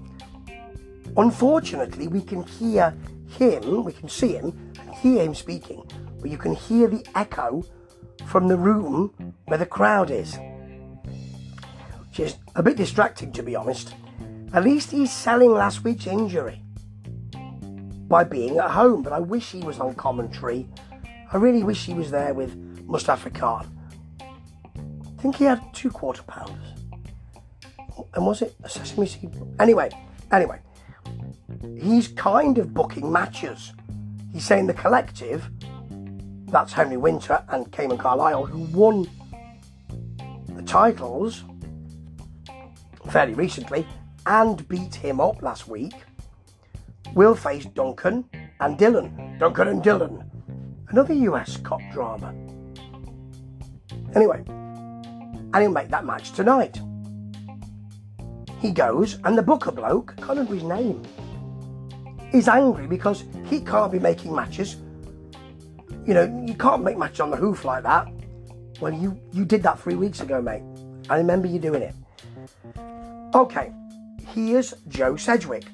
Unfortunately, 1.15 2.07
we 2.07 2.21
can 2.21 2.41
hear 2.43 2.95
him, 3.27 3.83
we 3.83 3.93
can 3.93 4.09
see 4.09 4.33
him, 4.33 4.73
hear 4.95 5.23
him 5.23 5.35
speaking, 5.35 5.83
but 6.19 6.31
you 6.31 6.37
can 6.37 6.55
hear 6.55 6.87
the 6.87 7.05
echo 7.15 7.63
from 8.25 8.47
the 8.47 8.57
room 8.57 9.13
where 9.45 9.59
the 9.59 9.65
crowd 9.65 10.09
is. 10.09 10.37
Which 12.11 12.19
is 12.19 12.35
a 12.55 12.61
bit 12.61 12.77
distracting, 12.77 13.31
to 13.33 13.41
be 13.41 13.55
honest. 13.55 13.95
At 14.53 14.63
least 14.63 14.91
he's 14.91 15.11
selling 15.11 15.51
last 15.51 15.83
week's 15.83 16.07
injury 16.07 16.61
by 18.07 18.23
being 18.23 18.57
at 18.57 18.71
home, 18.71 19.01
but 19.01 19.13
I 19.13 19.19
wish 19.19 19.51
he 19.51 19.61
was 19.61 19.79
on 19.79 19.95
commentary. 19.95 20.67
I 21.31 21.37
really 21.37 21.63
wish 21.63 21.85
he 21.85 21.93
was 21.93 22.11
there 22.11 22.33
with 22.33 22.55
Mustafa 22.85 23.29
Khan. 23.29 23.65
I 24.19 25.21
think 25.21 25.37
he 25.37 25.45
had 25.45 25.61
two 25.73 25.89
quarter 25.89 26.23
pounders 26.23 26.71
and 28.13 28.25
was 28.25 28.41
it 28.41 28.55
a 28.63 28.69
sesame 28.69 29.05
seed? 29.05 29.31
Anyway, 29.59 29.89
anyway, 30.31 30.59
he's 31.79 32.07
kind 32.09 32.57
of 32.57 32.73
booking 32.73 33.11
matches. 33.11 33.73
He's 34.33 34.45
saying 34.45 34.67
the 34.67 34.73
collective, 34.73 35.49
that's 36.47 36.73
Henry 36.73 36.97
Winter 36.97 37.43
and 37.49 37.71
Cayman 37.71 37.97
Carlisle, 37.97 38.45
who 38.45 38.59
won 38.77 39.07
the 40.55 40.61
titles 40.63 41.43
fairly 43.09 43.33
recently 43.33 43.87
and 44.25 44.67
beat 44.67 44.95
him 44.95 45.19
up 45.19 45.41
last 45.41 45.67
week, 45.67 45.93
will 47.13 47.35
face 47.35 47.65
Duncan 47.65 48.25
and 48.59 48.77
Dylan. 48.77 49.39
Duncan 49.39 49.67
and 49.67 49.83
Dylan. 49.83 50.25
Another 50.89 51.13
US 51.13 51.57
cop 51.57 51.81
drama. 51.91 52.33
Anyway, 54.15 54.43
and 54.47 55.55
he'll 55.55 55.71
make 55.71 55.89
that 55.89 56.05
match 56.05 56.31
tonight. 56.33 56.79
He 58.59 58.71
goes, 58.71 59.17
and 59.23 59.37
the 59.37 59.41
booker 59.41 59.71
bloke, 59.71 60.15
can't 60.17 60.29
remember 60.29 60.53
his 60.53 60.63
name, 60.63 61.01
is 62.31 62.47
angry 62.47 62.87
because 62.87 63.23
he 63.45 63.59
can't 63.61 63.91
be 63.91 63.99
making 63.99 64.35
matches. 64.35 64.77
You 66.05 66.13
know, 66.13 66.43
you 66.45 66.53
can't 66.53 66.83
make 66.83 66.97
matches 66.97 67.21
on 67.21 67.31
the 67.31 67.37
hoof 67.37 67.65
like 67.65 67.83
that. 67.83 68.07
Well, 68.79 68.93
you, 68.93 69.19
you 69.33 69.45
did 69.45 69.63
that 69.63 69.79
three 69.79 69.95
weeks 69.95 70.21
ago, 70.21 70.41
mate. 70.41 70.63
I 71.09 71.17
remember 71.17 71.47
you 71.47 71.59
doing 71.59 71.81
it. 71.81 71.95
Okay, 73.33 73.71
here's 74.33 74.73
Joe 74.89 75.15
Sedgwick, 75.15 75.65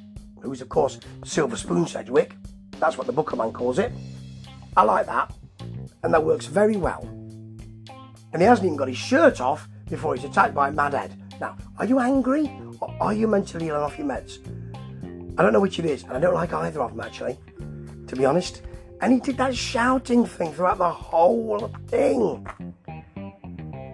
who's, 0.42 0.62
of 0.62 0.70
course, 0.70 1.00
Silver 1.26 1.58
Spoon 1.58 1.88
Sedgwick. 1.88 2.36
That's 2.80 3.00
what 3.00 3.08
the 3.08 3.14
Booker 3.14 3.36
man 3.36 3.52
calls 3.52 3.80
it. 3.80 3.92
I 4.76 4.84
like 4.84 5.08
that. 5.08 5.34
And 6.04 6.14
that 6.14 6.24
works 6.24 6.46
very 6.46 6.78
well. 6.78 7.02
And 8.32 8.42
he 8.42 8.44
hasn't 8.44 8.66
even 8.66 8.78
got 8.78 8.90
his 8.90 8.98
shirt 8.98 9.42
off 9.42 9.68
before 9.90 10.14
he's 10.14 10.24
attacked 10.24 10.54
by 10.54 10.70
Mad 10.70 10.94
Ed. 10.94 11.20
Now, 11.42 11.58
are 11.80 11.86
you 11.86 12.00
angry 12.00 12.52
or 12.80 12.96
are 13.02 13.14
you 13.14 13.28
mentally 13.28 13.70
ill 13.70 13.84
off 13.84 13.98
your 13.98 14.08
meds? 14.08 14.38
I 15.40 15.42
don't 15.42 15.54
know 15.54 15.60
which 15.60 15.80
it 15.80 15.86
is, 15.86 16.04
and 16.04 16.14
I 16.14 16.20
don't 16.20 16.36
like 16.36 16.54
either 16.54 16.82
of 16.82 16.92
them 16.92 17.02
actually, 17.02 17.40
to 18.06 18.16
be 18.16 18.26
honest. 18.26 18.62
And 19.02 19.14
he 19.14 19.20
did 19.20 19.38
that 19.38 19.56
shouting 19.56 20.28
thing 20.28 20.54
throughout 20.54 20.78
the 20.78 20.90
whole 20.90 21.72
thing. 21.88 22.48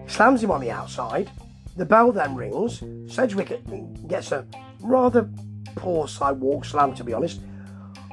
Slams 0.06 0.44
him 0.44 0.50
on 0.50 0.60
the 0.60 0.70
outside. 0.70 1.30
The 1.76 1.84
bell 1.84 2.12
then 2.12 2.34
rings. 2.36 2.82
Sedgwick 3.12 3.50
eh, 3.50 3.58
gets 4.06 4.32
a 4.32 4.46
rather 4.80 5.28
poor 5.74 6.06
sidewalk 6.06 6.64
slam, 6.64 6.94
to 6.94 7.04
be 7.04 7.12
honest. 7.12 7.40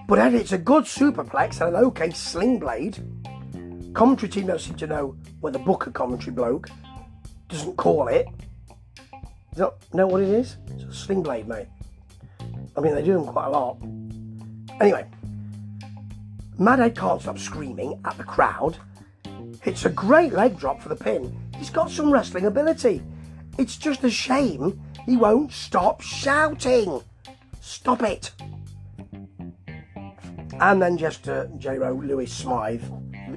But 0.08 0.34
it's 0.34 0.51
a 0.51 0.58
good 0.58 0.86
superplex 0.86 1.62
and 1.62 1.75
an 1.75 1.84
okay 1.84 2.12
sling 2.12 2.60
blade. 2.60 2.98
Commentary 3.94 4.30
team 4.30 4.48
don't 4.48 4.60
seem 4.60 4.75
to 4.77 4.88
know 4.88 5.15
what 5.41 5.53
the 5.53 5.60
Booker 5.60 5.91
commentary 5.91 6.32
bloke 6.32 6.70
doesn't 7.50 7.75
call 7.77 8.08
it. 8.08 8.27
You 9.58 9.72
know 9.94 10.08
what 10.08 10.22
it 10.22 10.30
is? 10.30 10.58
It's 10.68 10.84
a 10.84 10.94
sling 10.94 11.24
blade, 11.24 11.48
mate. 11.48 11.68
I 12.75 12.80
mean, 12.80 12.96
they 12.96 13.03
do 13.03 13.13
them 13.13 13.25
quite 13.25 13.48
a 13.48 13.50
lot. 13.50 13.77
Anyway, 14.80 15.06
Mad 16.58 16.96
can't 16.96 17.22
stop 17.22 17.38
screaming 17.38 18.00
at 18.06 18.18
the 18.18 18.24
crowd. 18.24 18.77
It's 19.65 19.86
a 19.86 19.89
great 19.89 20.34
leg 20.34 20.58
drop 20.58 20.82
for 20.82 20.89
the 20.89 20.96
pin. 20.96 21.38
He's 21.58 21.70
got 21.70 21.91
some 21.91 22.12
wrestling 22.12 22.46
ability. 22.46 23.01
It's 23.58 23.77
just 23.77 24.03
a 24.03 24.10
shame 24.10 24.81
he 25.05 25.17
won't 25.17 25.51
stop 25.51 26.01
shouting. 26.01 27.01
Stop 27.60 28.03
it. 28.03 28.31
And 30.60 30.81
then 30.81 30.98
just 30.98 31.27
uh, 31.27 31.48
J-Ro 31.58 31.93
Lewis 31.93 32.31
Smythe, 32.31 32.84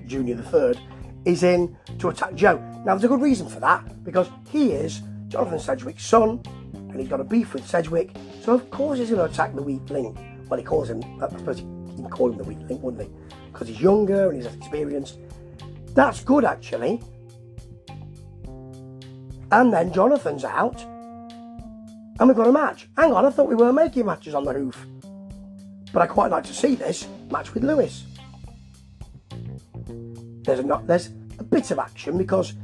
Junior 0.06 0.34
the 0.34 0.42
Third, 0.42 0.78
is 1.24 1.42
in 1.42 1.76
to 1.98 2.10
attack 2.10 2.34
Joe. 2.34 2.58
Now, 2.84 2.94
there's 2.94 3.04
a 3.04 3.08
good 3.08 3.22
reason 3.22 3.48
for 3.48 3.60
that 3.60 4.04
because 4.04 4.28
he 4.50 4.72
is 4.72 5.00
Jonathan 5.28 5.58
Sedgwick's 5.58 6.04
son, 6.04 6.42
and 6.74 7.00
he's 7.00 7.08
got 7.08 7.20
a 7.20 7.24
beef 7.24 7.54
with 7.54 7.66
Sedgwick, 7.66 8.14
so 8.42 8.52
of 8.54 8.70
course 8.70 8.98
he's 8.98 9.10
going 9.10 9.26
to 9.26 9.32
attack 9.32 9.54
the 9.54 9.62
weak 9.62 9.88
link. 9.88 10.18
Well, 10.48 10.58
he 10.58 10.64
calls 10.64 10.90
him, 10.90 11.02
I 11.22 11.28
suppose 11.30 11.58
he 11.58 11.64
can 11.64 12.10
call 12.10 12.30
him 12.30 12.36
the 12.36 12.44
weak 12.44 12.58
link, 12.68 12.82
wouldn't 12.82 13.02
he? 13.02 13.34
Because 13.50 13.68
he's 13.68 13.80
younger 13.80 14.28
and 14.28 14.36
he's 14.36 14.44
less 14.44 14.54
experienced. 14.56 15.18
That's 15.94 16.22
good, 16.22 16.44
actually. 16.44 17.00
And 19.54 19.72
then 19.72 19.92
Jonathan's 19.92 20.44
out, 20.44 20.82
and 20.82 22.26
we've 22.26 22.36
got 22.36 22.48
a 22.48 22.52
match. 22.52 22.88
Hang 22.96 23.12
on, 23.12 23.24
I 23.24 23.30
thought 23.30 23.48
we 23.48 23.54
were 23.54 23.72
making 23.72 24.04
matches 24.04 24.34
on 24.34 24.42
the 24.42 24.52
hoof. 24.52 24.84
But 25.92 26.02
I 26.02 26.08
quite 26.08 26.32
like 26.32 26.42
to 26.46 26.52
see 26.52 26.74
this 26.74 27.06
match 27.30 27.54
with 27.54 27.62
Lewis. 27.62 28.02
There's 30.42 30.58
a, 30.58 30.82
there's 30.86 31.10
a 31.38 31.44
bit 31.44 31.70
of 31.70 31.78
action 31.78 32.18
because 32.18 32.54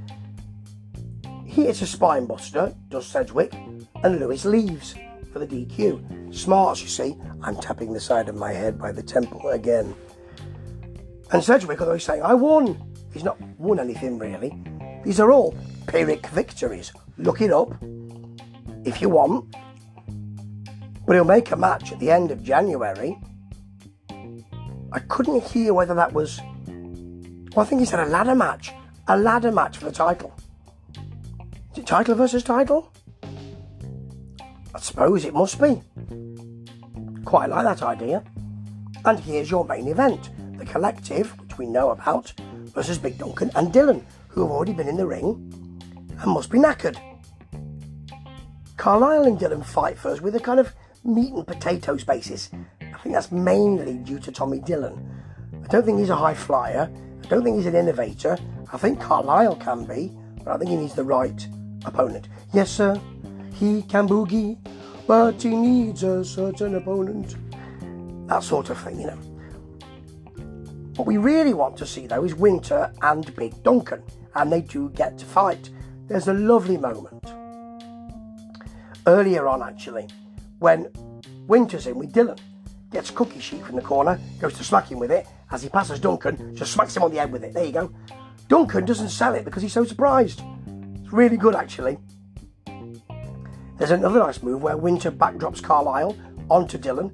he 1.47 1.66
hits 1.66 1.80
a 1.82 1.87
spine 1.87 2.26
buster, 2.26 2.75
does 2.88 3.06
Sedgwick, 3.06 3.54
and 4.02 4.18
Lewis 4.18 4.44
leaves 4.44 4.97
for 5.32 5.38
the 5.38 5.47
DQ. 5.47 6.35
Smart, 6.35 6.82
you 6.82 6.88
see. 6.88 7.16
I'm 7.40 7.54
tapping 7.54 7.92
the 7.92 8.00
side 8.00 8.28
of 8.28 8.35
my 8.35 8.52
head 8.52 8.80
by 8.80 8.90
the 8.90 9.02
temple 9.02 9.50
again. 9.50 9.94
And 11.30 11.44
Sedgwick, 11.44 11.80
although 11.80 11.94
he's 11.94 12.02
saying, 12.02 12.23
I 12.23 12.35
won, 12.35 12.82
he's 13.12 13.23
not 13.23 13.40
won 13.61 13.78
anything 13.78 14.18
really. 14.18 14.61
These 15.04 15.20
are 15.20 15.30
all 15.30 15.54
Pyrrhic 15.87 16.27
victories. 16.29 16.93
Look 17.19 17.41
it 17.41 17.53
up 17.53 17.73
if 18.85 19.01
you 19.01 19.09
want. 19.09 19.55
But 21.07 21.15
he'll 21.15 21.25
make 21.25 21.51
a 21.51 21.57
match 21.57 21.93
at 21.93 21.99
the 21.99 22.11
end 22.11 22.31
of 22.31 22.43
January. 22.43 23.19
I 24.93 24.99
couldn't 25.09 25.45
hear 25.45 25.75
whether 25.75 25.95
that 25.95 26.13
was. 26.13 26.41
Well, 27.55 27.65
I 27.65 27.69
think 27.69 27.81
he 27.81 27.87
said 27.87 28.01
a 28.01 28.07
ladder 28.07 28.35
match 28.35 28.73
a 29.11 29.17
ladder 29.17 29.51
match 29.51 29.77
for 29.77 29.87
the 29.87 29.93
title. 29.93 30.33
Is 31.73 31.79
it 31.79 31.87
title 31.87 32.15
versus 32.15 32.45
title? 32.45 32.93
I 34.73 34.79
suppose 34.79 35.25
it 35.25 35.35
must 35.35 35.61
be. 35.61 35.83
Quite 37.25 37.51
like 37.51 37.65
that 37.65 37.83
idea. 37.83 38.23
And 39.05 39.19
here's 39.19 39.51
your 39.51 39.65
main 39.65 39.89
event 39.89 40.31
the 40.59 40.65
collective, 40.65 41.37
which 41.41 41.59
we 41.59 41.67
know 41.67 41.91
about, 41.91 42.33
versus 42.67 42.99
Big 42.99 43.19
Duncan 43.19 43.51
and 43.57 43.73
Dylan, 43.73 44.05
who 44.29 44.43
have 44.43 44.53
already 44.53 44.75
been 44.75 44.87
in 44.87 44.97
the 44.97 45.07
ring 45.07 45.51
and 46.21 46.31
must 46.31 46.50
be 46.50 46.59
knackered. 46.59 46.99
Carlisle 48.77 49.25
and 49.25 49.39
Dylan 49.39 49.65
fight 49.65 49.99
first 49.99 50.23
with 50.23 50.35
a 50.37 50.41
kind 50.41 50.61
of 50.61 50.73
meat 51.05 51.33
and 51.33 51.47
potatoes 51.47 52.05
basis. 52.05 52.50
I 52.81 52.99
think 52.99 53.15
that's 53.15 53.33
mainly 53.33 53.99
due 53.99 54.19
to 54.21 54.33
Tommy 54.33 54.61
Dylan. 54.61 55.07
I 55.53 55.67
don't 55.69 55.85
think 55.85 55.99
he's 55.99 56.11
a 56.11 56.17
high 56.17 56.35
flyer. 56.35 56.91
I 57.23 57.27
don't 57.29 57.43
think 57.43 57.57
he's 57.57 57.67
an 57.67 57.75
innovator. 57.75 58.39
I 58.73 58.77
think 58.77 59.00
Carlisle 59.00 59.57
can 59.57 59.85
be, 59.85 60.12
but 60.45 60.49
I 60.49 60.59
think 60.59 60.71
he 60.71 60.77
needs 60.77 60.95
the 60.95 61.05
right 61.05 61.47
opponent. 61.85 62.29
Yes, 62.53 62.71
sir, 62.71 63.00
he 63.55 63.83
can 63.83 64.09
boogie, 64.09 64.59
but 65.07 65.43
he 65.43 65.50
needs 65.50 66.03
a 66.03 66.25
certain 66.25 66.75
opponent. 66.75 67.37
That 68.29 68.43
sort 68.43 68.71
of 68.71 68.79
thing, 68.79 69.00
you 69.00 69.07
know. 69.09 69.19
What 70.97 71.07
we 71.07 71.17
really 71.17 71.55
want 71.55 71.77
to 71.79 71.87
see, 71.87 72.07
though, 72.07 72.25
is 72.25 72.35
Winter 72.35 72.93
and 73.03 73.35
Big 73.35 73.62
Duncan, 73.62 74.03
and 74.35 74.53
they 74.53 74.61
do 74.61 74.91
get 74.91 75.19
to 75.19 75.27
fight. 75.27 75.71
There's 76.11 76.26
a 76.26 76.35
lovely 76.35 76.76
moment 76.76 77.25
earlier 79.07 79.47
on, 79.47 79.62
actually, 79.62 80.09
when 80.59 80.88
Winter's 81.47 81.87
in 81.87 82.00
with 82.00 82.12
Dylan, 82.12 82.37
gets 82.90 83.12
cookie 83.12 83.38
sheet 83.38 83.64
from 83.64 83.76
the 83.76 83.83
corner, 83.83 84.19
goes 84.40 84.55
to 84.55 84.64
smack 84.64 84.90
him 84.90 84.99
with 84.99 85.12
it. 85.12 85.29
As 85.52 85.62
he 85.62 85.69
passes 85.69 86.00
Duncan, 86.00 86.57
just 86.57 86.73
smacks 86.73 86.97
him 86.97 87.05
on 87.05 87.12
the 87.12 87.19
head 87.19 87.31
with 87.31 87.45
it. 87.45 87.55
There 87.55 87.64
you 87.64 87.71
go. 87.71 87.95
Duncan 88.49 88.87
doesn't 88.87 89.11
sell 89.11 89.37
it 89.37 89.45
because 89.45 89.62
he's 89.62 89.73
so 89.73 89.85
surprised. 89.85 90.43
It's 90.97 91.12
really 91.12 91.37
good, 91.37 91.55
actually. 91.55 91.97
There's 93.79 93.93
another 93.93 94.19
nice 94.19 94.43
move 94.43 94.64
where 94.64 94.76
Winter 94.76 95.12
backdrops 95.12 95.62
Carlisle 95.62 96.17
onto 96.50 96.76
Dylan, 96.76 97.12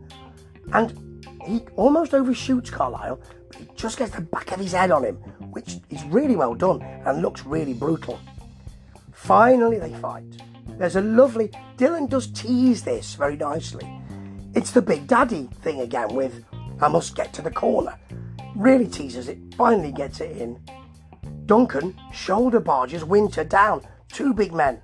and 0.73 1.23
he 1.45 1.61
almost 1.77 2.15
overshoots 2.15 2.71
Carlisle, 2.71 3.21
but 3.49 3.57
he 3.57 3.69
just 3.77 3.99
gets 3.99 4.13
the 4.13 4.23
back 4.23 4.53
of 4.53 4.61
his 4.61 4.73
head 4.73 4.91
on 4.91 5.05
him, 5.05 5.17
which 5.51 5.81
is 5.91 6.03
really 6.05 6.35
well 6.35 6.55
done 6.55 6.81
and 6.81 7.21
looks 7.21 7.45
really 7.45 7.75
brutal. 7.75 8.19
Finally, 9.17 9.79
they 9.79 9.93
fight. 9.95 10.25
There's 10.79 10.95
a 10.95 11.01
lovely. 11.01 11.49
Dylan 11.79 12.09
does 12.09 12.29
tease 12.29 12.85
this 12.85 13.15
very 13.15 13.37
nicely. 13.37 13.91
It's 14.55 14.71
the 14.71 14.83
Big 14.83 15.07
Daddy 15.07 15.49
thing 15.63 15.81
again 15.81 16.15
with 16.15 16.45
I 16.81 16.89
must 16.89 17.17
get 17.17 17.33
to 17.33 17.43
the 17.43 17.51
corner. 17.51 17.99
Really 18.55 18.87
teases 18.87 19.29
it, 19.29 19.39
finally 19.57 19.91
gets 19.91 20.21
it 20.21 20.37
in. 20.37 20.61
Duncan 21.47 21.99
shoulder 22.13 22.61
barges 22.61 23.05
Winter 23.05 23.43
down, 23.43 23.87
two 24.13 24.35
big 24.35 24.53
men. 24.53 24.81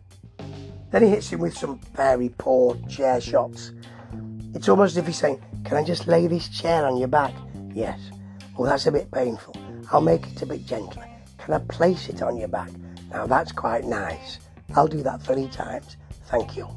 Then 0.90 1.02
he 1.02 1.08
hits 1.10 1.30
him 1.30 1.40
with 1.40 1.56
some 1.56 1.78
very 1.94 2.30
poor 2.30 2.76
chair 2.88 3.20
shots. 3.20 3.72
It's 4.54 4.68
almost 4.68 4.92
as 4.92 4.96
if 4.98 5.06
he's 5.06 5.18
saying, 5.18 5.42
Can 5.64 5.76
I 5.76 5.84
just 5.84 6.08
lay 6.08 6.26
this 6.26 6.48
chair 6.48 6.86
on 6.86 6.96
your 6.96 7.08
back? 7.08 7.34
Yes. 7.74 8.00
Well, 8.56 8.70
that's 8.70 8.86
a 8.86 8.92
bit 8.92 9.10
painful. 9.10 9.54
I'll 9.92 10.00
make 10.00 10.26
it 10.26 10.42
a 10.42 10.46
bit 10.46 10.64
gentler. 10.64 11.06
Can 11.38 11.54
I 11.54 11.58
place 11.58 12.08
it 12.08 12.22
on 12.22 12.36
your 12.38 12.48
back? 12.48 12.70
Now 13.12 13.26
that's 13.26 13.52
quite 13.52 13.84
nice. 13.84 14.38
I'll 14.74 14.88
do 14.88 15.02
that 15.02 15.22
three 15.22 15.48
times. 15.48 15.96
Thank 16.26 16.56
you. 16.56 16.68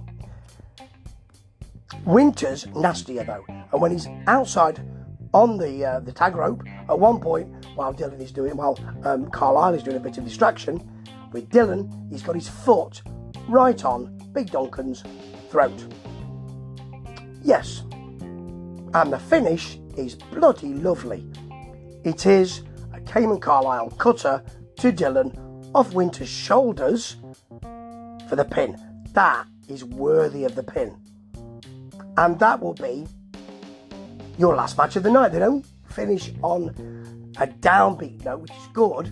Winter's 2.05 2.67
nastier 2.75 3.23
though, 3.23 3.45
and 3.47 3.81
when 3.81 3.91
he's 3.91 4.07
outside 4.27 4.85
on 5.33 5.57
the 5.57 5.85
uh, 5.85 5.99
the 6.01 6.11
tag 6.11 6.35
rope, 6.35 6.63
at 6.89 6.99
one 6.99 7.19
point 7.19 7.65
while 7.75 7.93
Dylan 7.93 8.21
is 8.21 8.31
doing, 8.31 8.57
while 8.57 8.77
um, 9.03 9.29
Carlisle 9.29 9.75
is 9.75 9.83
doing 9.83 9.97
a 9.97 9.99
bit 9.99 10.17
of 10.17 10.25
distraction 10.25 10.81
with 11.31 11.49
Dylan, 11.49 12.09
he's 12.11 12.21
got 12.21 12.35
his 12.35 12.49
foot 12.49 13.01
right 13.47 13.83
on 13.85 14.17
Big 14.33 14.51
Duncan's 14.51 15.03
throat. 15.49 15.85
Yes, 17.41 17.83
and 18.93 19.11
the 19.11 19.19
finish 19.19 19.77
is 19.97 20.15
bloody 20.15 20.73
lovely. 20.73 21.25
It 22.03 22.25
is 22.25 22.63
a 22.93 22.99
Cayman 23.01 23.39
Carlisle 23.39 23.91
cutter 23.91 24.43
to 24.77 24.91
Dylan 24.91 25.44
off 25.75 25.93
Winter's 25.93 26.29
shoulders 26.29 27.17
for 28.29 28.37
the 28.37 28.45
pin. 28.45 28.79
That 29.11 29.45
is 29.67 29.83
worthy 29.83 30.45
of 30.45 30.55
the 30.55 30.63
pin. 30.63 30.95
And 32.15 32.39
that 32.39 32.61
will 32.61 32.73
be 32.73 33.05
your 34.37 34.55
last 34.55 34.77
match 34.77 34.95
of 34.95 35.03
the 35.03 35.11
night. 35.11 35.33
They 35.33 35.39
don't 35.39 35.65
finish 35.89 36.31
on 36.41 36.69
a 37.37 37.47
downbeat 37.47 38.23
note, 38.23 38.39
which 38.39 38.51
is 38.51 38.67
good, 38.71 39.11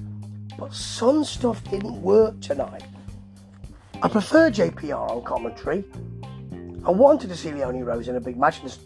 but 0.58 0.74
some 0.74 1.26
stuff 1.26 1.62
didn't 1.66 2.02
work 2.02 2.40
tonight. 2.40 2.84
I 4.02 4.08
prefer 4.08 4.50
JPR 4.50 5.12
on 5.12 5.24
commentary. 5.24 5.84
I 6.86 6.92
wanted 6.92 7.30
to 7.30 7.36
see 7.36 7.52
Leone 7.52 7.84
Rose 7.84 8.08
in 8.08 8.16
a 8.16 8.22
big 8.22 8.38
match. 8.38 8.62
There's 8.62 8.80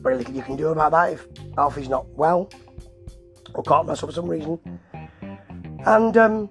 very 0.00 0.16
little 0.16 0.34
you 0.34 0.42
can 0.42 0.56
do 0.56 0.68
about 0.68 0.92
that 0.92 1.12
if 1.12 1.26
Alfie's 1.58 1.90
not 1.90 2.08
well 2.16 2.50
or 3.52 3.62
can't 3.62 3.86
wrestle 3.86 4.08
for 4.08 4.14
some 4.14 4.26
reason. 4.26 4.58
And 5.84 6.16
um, 6.16 6.48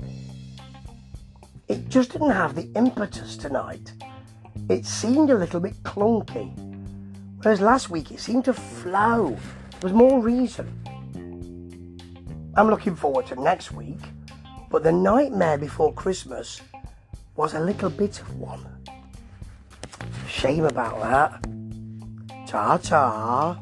it 1.70 1.88
just 1.88 2.12
didn't 2.12 2.32
have 2.32 2.56
the 2.56 2.70
impetus 2.76 3.38
tonight. 3.38 3.94
It 4.70 4.86
seemed 4.86 5.30
a 5.30 5.36
little 5.38 5.60
bit 5.60 5.82
clunky. 5.84 6.52
Whereas 7.42 7.62
last 7.62 7.90
week 7.90 8.12
it 8.12 8.20
seemed 8.20 8.46
to 8.46 8.54
flow. 8.54 9.30
There 9.30 9.80
was 9.84 9.94
more 9.94 10.20
reason. 10.20 10.68
I'm 12.58 12.70
looking 12.70 12.96
forward 12.96 13.28
to 13.28 13.42
next 13.42 13.72
week, 13.72 14.00
but 14.70 14.84
the 14.84 14.92
nightmare 14.92 15.58
before 15.58 15.94
Christmas 15.94 16.60
was 17.36 17.54
a 17.54 17.60
little 17.60 17.92
bit 17.92 18.20
of 18.20 18.36
one. 18.38 18.66
Shame 20.28 20.66
about 20.66 21.00
that. 21.02 22.48
Ta 22.48 22.78
ta. 22.78 23.62